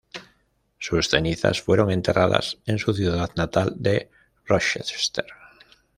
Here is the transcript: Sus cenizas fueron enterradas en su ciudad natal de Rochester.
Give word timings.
Sus 0.79 1.09
cenizas 1.09 1.61
fueron 1.61 1.91
enterradas 1.91 2.57
en 2.65 2.79
su 2.79 2.91
ciudad 2.91 3.29
natal 3.35 3.75
de 3.77 4.09
Rochester. 4.47 5.27